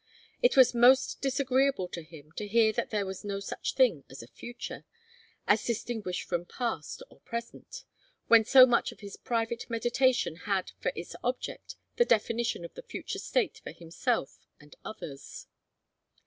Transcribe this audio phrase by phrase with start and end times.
[0.41, 4.23] It was most disagreeable to him to hear that there was no such thing as
[4.23, 4.83] a future,
[5.45, 7.83] as distinguished from past or present,
[8.27, 12.81] when so much of his private meditation had for its object the definition of the
[12.81, 15.45] future state for himself and others.